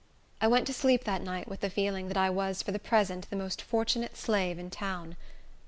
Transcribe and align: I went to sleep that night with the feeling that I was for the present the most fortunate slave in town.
I 0.41 0.47
went 0.47 0.65
to 0.65 0.73
sleep 0.73 1.03
that 1.03 1.21
night 1.21 1.47
with 1.47 1.59
the 1.59 1.69
feeling 1.69 2.07
that 2.07 2.17
I 2.17 2.27
was 2.31 2.63
for 2.63 2.71
the 2.71 2.79
present 2.79 3.29
the 3.29 3.35
most 3.35 3.61
fortunate 3.61 4.17
slave 4.17 4.57
in 4.57 4.71
town. 4.71 5.15